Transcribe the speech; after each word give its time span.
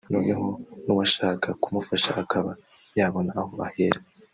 noneho 0.13 0.47
n’uwashaka 0.83 1.47
kumufasha 1.61 2.11
akaba 2.23 2.51
yabona 2.97 3.31
aho 3.41 3.53
ahera 3.67 4.01